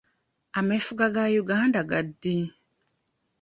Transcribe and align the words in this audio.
Ameefuga 0.59 1.05
ga 1.15 1.25
Uganda 1.41 1.79
ga 1.89 1.99
ddi? 2.07 2.37